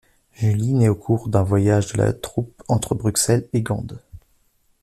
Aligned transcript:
Julie 0.33 0.73
naît 0.73 0.89
au 0.89 0.95
cours 0.95 1.29
d'un 1.29 1.43
voyage 1.43 1.93
de 1.93 1.99
la 1.99 2.11
troupe 2.11 2.63
entre 2.67 2.95
Bruxelles 2.95 3.47
et 3.53 3.61
Gand. 3.61 3.93